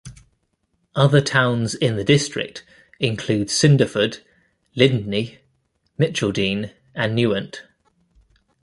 Other 0.95 1.21
towns 1.21 1.75
in 1.75 1.95
the 1.95 2.03
district 2.03 2.65
include 2.99 3.49
Cinderford, 3.49 4.21
Lydney, 4.75 5.37
Mitcheldean 5.99 6.71
and 6.95 7.15
Newent. 7.15 7.57